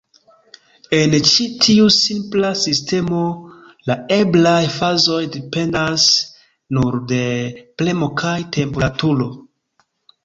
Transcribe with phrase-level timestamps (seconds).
[0.99, 3.19] En ĉi tiu simpla sistemo,
[3.91, 6.09] la eblaj fazoj dependas
[6.79, 7.23] nur de
[7.83, 9.31] premo kaj temperaturo.